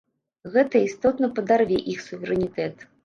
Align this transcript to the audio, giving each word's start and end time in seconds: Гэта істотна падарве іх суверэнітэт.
Гэта 0.53 0.81
істотна 0.87 1.29
падарве 1.41 1.77
іх 1.93 2.03
суверэнітэт. 2.07 2.87